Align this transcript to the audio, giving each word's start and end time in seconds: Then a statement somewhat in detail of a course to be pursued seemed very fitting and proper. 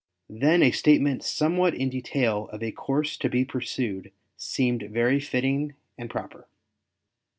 Then 0.31 0.63
a 0.63 0.71
statement 0.71 1.23
somewhat 1.23 1.75
in 1.75 1.91
detail 1.91 2.47
of 2.47 2.63
a 2.63 2.71
course 2.71 3.15
to 3.17 3.29
be 3.29 3.45
pursued 3.45 4.11
seemed 4.35 4.89
very 4.89 5.19
fitting 5.19 5.75
and 5.95 6.09
proper. 6.09 6.47